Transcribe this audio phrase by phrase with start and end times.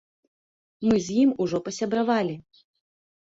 [0.87, 2.33] Мы з ім ужо пасябравалі.